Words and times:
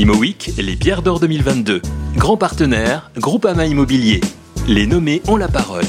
IMOWEEK, 0.00 0.52
les 0.56 0.76
pierres 0.76 1.02
d'or 1.02 1.20
2022. 1.20 1.82
Grand 2.16 2.38
partenaire, 2.38 3.10
Groupama 3.18 3.66
Immobilier. 3.66 4.22
Les 4.66 4.86
nommés 4.86 5.20
ont 5.28 5.36
la 5.36 5.46
parole. 5.46 5.84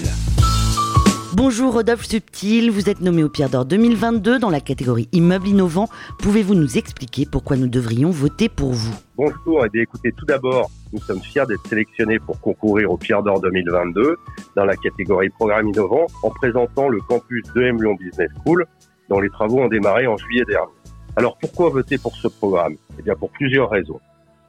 Bonjour 1.33 1.71
Rodolphe 1.71 2.03
Subtil, 2.03 2.71
vous 2.71 2.89
êtes 2.89 2.99
nommé 2.99 3.23
au 3.23 3.29
Pierre 3.29 3.47
d'Or 3.47 3.63
2022 3.63 4.37
dans 4.37 4.49
la 4.49 4.59
catégorie 4.59 5.07
Immeubles 5.13 5.47
innovants. 5.47 5.87
Pouvez-vous 6.19 6.55
nous 6.55 6.77
expliquer 6.77 7.25
pourquoi 7.25 7.55
nous 7.55 7.69
devrions 7.69 8.09
voter 8.09 8.49
pour 8.49 8.73
vous? 8.73 8.93
Bonjour, 9.15 9.65
et 9.65 9.69
bien 9.69 9.83
écoutez, 9.83 10.11
tout 10.11 10.25
d'abord, 10.25 10.69
nous 10.91 10.99
sommes 10.99 11.21
fiers 11.21 11.45
d'être 11.47 11.65
sélectionnés 11.69 12.19
pour 12.19 12.41
concourir 12.41 12.91
au 12.91 12.97
Pierre 12.97 13.23
d'Or 13.23 13.39
2022 13.39 14.17
dans 14.57 14.65
la 14.65 14.75
catégorie 14.75 15.29
Programme 15.29 15.69
innovant 15.69 16.07
en 16.23 16.31
présentant 16.31 16.89
le 16.89 16.99
campus 16.99 17.45
de 17.55 17.61
M 17.61 17.81
Lyon 17.81 17.95
Business 17.97 18.29
School 18.43 18.65
dont 19.07 19.21
les 19.21 19.29
travaux 19.29 19.59
ont 19.59 19.69
démarré 19.69 20.05
en 20.05 20.17
juillet 20.17 20.43
dernier. 20.45 20.80
Alors 21.17 21.37
pourquoi 21.37 21.69
voter 21.69 21.97
pour 21.97 22.15
ce 22.15 22.29
programme? 22.29 22.77
Eh 22.97 23.01
bien 23.01 23.15
pour 23.15 23.31
plusieurs 23.31 23.69
raisons. 23.69 23.99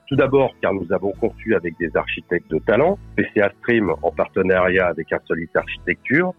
Tout 0.08 0.14
d'abord 0.14 0.52
car 0.60 0.72
nous 0.72 0.86
avons 0.92 1.10
conçu 1.12 1.56
avec 1.56 1.76
des 1.78 1.90
architectes 1.96 2.48
de 2.50 2.58
talent, 2.58 2.98
PCA 3.16 3.50
Stream 3.58 3.92
en 4.02 4.10
partenariat 4.12 4.86
avec 4.86 5.12
Insolite 5.12 5.56
Architecture, 5.56 6.32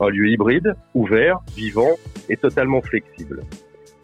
un 0.00 0.08
lieu 0.10 0.28
hybride, 0.28 0.74
ouvert, 0.94 1.38
vivant 1.56 1.92
et 2.28 2.36
totalement 2.36 2.82
flexible. 2.82 3.42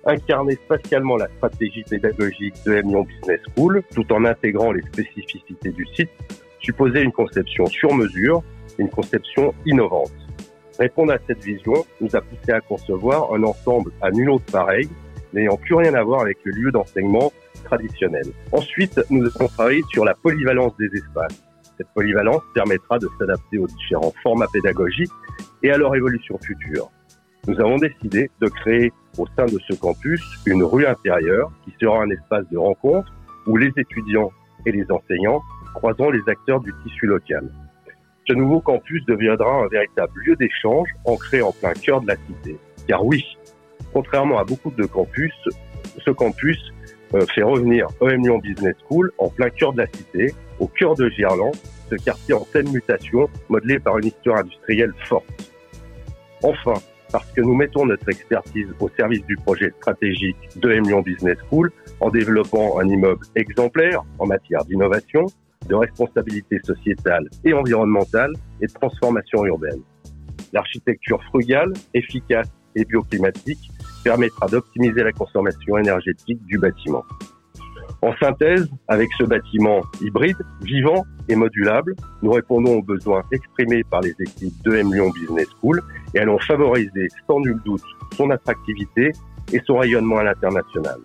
Incarner 0.06 0.54
spatialement 0.54 1.16
la 1.16 1.28
stratégie 1.36 1.82
pédagogique 1.82 2.54
de 2.64 2.72
Lyon 2.74 3.02
Business 3.02 3.40
School, 3.54 3.82
tout 3.94 4.10
en 4.12 4.24
intégrant 4.24 4.72
les 4.72 4.82
spécificités 4.82 5.72
du 5.72 5.84
site, 5.94 6.10
supposait 6.60 7.02
une 7.02 7.12
conception 7.12 7.66
sur 7.66 7.92
mesure, 7.94 8.42
une 8.78 8.88
conception 8.88 9.52
innovante. 9.66 10.12
Répondre 10.78 11.12
à 11.12 11.18
cette 11.26 11.42
vision 11.42 11.84
nous 12.00 12.14
a 12.14 12.20
poussé 12.20 12.52
à 12.52 12.60
concevoir 12.60 13.32
un 13.34 13.42
ensemble 13.42 13.90
à 14.00 14.10
nul 14.10 14.30
autre 14.30 14.44
pareil, 14.52 14.88
n'ayant 15.36 15.56
plus 15.56 15.74
rien 15.74 15.94
à 15.94 16.02
voir 16.02 16.22
avec 16.22 16.38
le 16.44 16.52
lieu 16.52 16.72
d'enseignement 16.72 17.30
traditionnel. 17.64 18.24
Ensuite, 18.52 19.00
nous 19.10 19.24
avons 19.26 19.48
travaillé 19.48 19.82
sur 19.90 20.04
la 20.04 20.14
polyvalence 20.14 20.76
des 20.78 20.86
espaces. 20.86 21.42
Cette 21.76 21.88
polyvalence 21.94 22.42
permettra 22.54 22.98
de 22.98 23.08
s'adapter 23.18 23.58
aux 23.58 23.66
différents 23.66 24.12
formats 24.22 24.46
pédagogiques 24.50 25.12
et 25.62 25.70
à 25.70 25.76
leur 25.76 25.94
évolution 25.94 26.38
future. 26.38 26.90
Nous 27.46 27.60
avons 27.60 27.76
décidé 27.76 28.30
de 28.40 28.48
créer 28.48 28.92
au 29.18 29.26
sein 29.36 29.44
de 29.44 29.58
ce 29.68 29.74
campus 29.74 30.22
une 30.46 30.64
rue 30.64 30.86
intérieure 30.86 31.52
qui 31.64 31.72
sera 31.80 32.02
un 32.02 32.10
espace 32.10 32.48
de 32.50 32.56
rencontre 32.56 33.12
où 33.46 33.56
les 33.56 33.70
étudiants 33.76 34.32
et 34.64 34.72
les 34.72 34.90
enseignants 34.90 35.42
croiseront 35.74 36.10
les 36.10 36.22
acteurs 36.26 36.60
du 36.60 36.72
tissu 36.82 37.06
local. 37.06 37.48
Ce 38.26 38.32
nouveau 38.32 38.60
campus 38.60 39.04
deviendra 39.06 39.64
un 39.64 39.68
véritable 39.68 40.18
lieu 40.24 40.34
d'échange 40.34 40.88
ancré 41.04 41.42
en 41.42 41.52
plein 41.52 41.74
cœur 41.74 42.00
de 42.00 42.08
la 42.08 42.16
cité. 42.16 42.58
Car 42.88 43.04
oui, 43.04 43.24
contrairement 43.96 44.38
à 44.38 44.44
beaucoup 44.44 44.70
de 44.70 44.84
campus, 44.84 45.32
ce 46.04 46.10
campus 46.10 46.58
euh, 47.14 47.24
fait 47.34 47.42
revenir 47.42 47.86
OM 48.00 48.22
Lyon 48.22 48.36
Business 48.36 48.74
School 48.86 49.10
en 49.16 49.30
plein 49.30 49.48
cœur 49.48 49.72
de 49.72 49.78
la 49.78 49.86
cité, 49.86 50.34
au 50.60 50.66
cœur 50.66 50.94
de 50.96 51.08
Gerland, 51.08 51.54
ce 51.88 51.94
quartier 51.94 52.34
en 52.34 52.44
pleine 52.44 52.70
mutation, 52.70 53.26
modelé 53.48 53.78
par 53.78 53.96
une 53.96 54.08
histoire 54.08 54.40
industrielle 54.40 54.92
forte. 55.06 55.24
Enfin, 56.42 56.74
parce 57.10 57.32
que 57.32 57.40
nous 57.40 57.54
mettons 57.54 57.86
notre 57.86 58.06
expertise 58.10 58.66
au 58.80 58.90
service 58.98 59.24
du 59.24 59.36
projet 59.36 59.72
stratégique 59.78 60.36
de 60.56 60.72
M 60.72 60.84
Lyon 60.84 61.00
Business 61.00 61.38
School 61.48 61.72
en 62.00 62.10
développant 62.10 62.78
un 62.78 62.86
immeuble 62.86 63.24
exemplaire 63.34 64.02
en 64.18 64.26
matière 64.26 64.62
d'innovation, 64.66 65.24
de 65.70 65.74
responsabilité 65.74 66.58
sociétale 66.62 67.30
et 67.46 67.54
environnementale 67.54 68.34
et 68.60 68.66
de 68.66 68.72
transformation 68.74 69.46
urbaine. 69.46 69.80
L'architecture 70.52 71.22
frugale, 71.24 71.72
efficace 71.94 72.50
et 72.76 72.84
bioclimatique 72.84 73.70
permettra 74.04 74.46
d'optimiser 74.46 75.02
la 75.02 75.12
consommation 75.12 75.78
énergétique 75.78 76.38
du 76.46 76.58
bâtiment. 76.58 77.04
En 78.02 78.14
synthèse, 78.16 78.68
avec 78.86 79.08
ce 79.18 79.24
bâtiment 79.24 79.80
hybride, 80.00 80.36
vivant 80.62 81.04
et 81.28 81.34
modulable, 81.34 81.96
nous 82.22 82.30
répondons 82.30 82.76
aux 82.76 82.82
besoins 82.82 83.22
exprimés 83.32 83.82
par 83.90 84.00
les 84.02 84.14
équipes 84.20 84.54
de 84.64 84.76
M 84.76 84.92
Lyon 84.92 85.10
Business 85.10 85.48
School 85.60 85.82
et 86.14 86.20
allons 86.20 86.38
favoriser 86.38 87.08
sans 87.26 87.40
nul 87.40 87.58
doute 87.64 87.82
son 88.16 88.30
attractivité 88.30 89.12
et 89.52 89.60
son 89.66 89.78
rayonnement 89.78 90.18
à 90.18 90.24
l'international. 90.24 90.98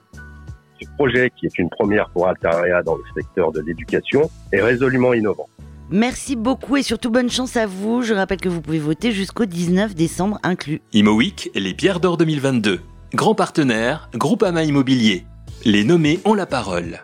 Ce 0.82 0.88
projet, 0.98 1.32
qui 1.38 1.46
est 1.46 1.58
une 1.60 1.70
première 1.70 2.10
pour 2.10 2.28
Altaria 2.28 2.84
dans 2.84 2.96
le 2.96 3.04
secteur 3.16 3.52
de 3.52 3.62
l'éducation, 3.62 4.30
est 4.52 4.62
résolument 4.62 5.14
innovant. 5.14 5.48
Merci 5.92 6.38
beaucoup 6.38 6.78
et 6.78 6.84
surtout 6.84 7.10
bonne 7.10 7.30
chance 7.30 7.58
à 7.58 7.66
vous. 7.66 8.02
Je 8.02 8.14
rappelle 8.14 8.40
que 8.40 8.48
vous 8.48 8.62
pouvez 8.62 8.80
voter 8.80 9.12
jusqu'au 9.12 9.44
19 9.44 9.94
décembre 9.94 10.40
inclus. 10.42 10.82
IMOWEEK, 10.94 11.52
les 11.54 11.74
pierres 11.74 12.00
d'or 12.00 12.16
2022. 12.16 12.80
Grand 13.14 13.36
partenaire, 13.36 14.10
Groupama 14.16 14.64
Immobilier. 14.64 15.26
Les 15.66 15.84
nommés 15.84 16.22
ont 16.24 16.34
la 16.34 16.46
parole. 16.46 17.02